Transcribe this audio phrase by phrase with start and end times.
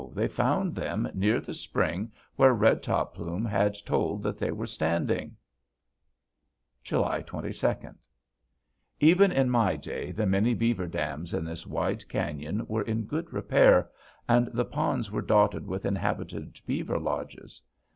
[0.15, 4.65] they found them near the spring where Red Top Plume had told that they were
[4.65, 5.35] standing."
[6.83, 7.75] July 22.
[8.99, 13.31] Even in my day the many beaver dams in this wide canyon were in good
[13.31, 13.91] repair,
[14.27, 17.61] and the ponds were dotted with inhabited beaver lodges.